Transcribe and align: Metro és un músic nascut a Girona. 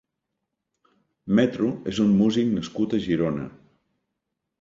Metro 1.39 1.69
és 1.91 1.99
un 2.05 2.15
músic 2.21 2.49
nascut 2.55 2.95
a 2.99 3.03
Girona. 3.05 3.45